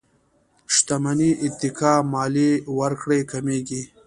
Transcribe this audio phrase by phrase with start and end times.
[0.73, 3.81] شتمنۍ اتکا ماليې ورکړې کمېږي.